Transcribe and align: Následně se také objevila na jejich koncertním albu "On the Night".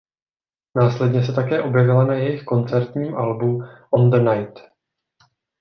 Následně 0.75 1.25
se 1.25 1.33
také 1.33 1.61
objevila 1.61 2.03
na 2.05 2.13
jejich 2.13 2.43
koncertním 2.43 3.15
albu 3.15 3.63
"On 3.93 4.09
the 4.11 4.17
Night". 4.19 4.59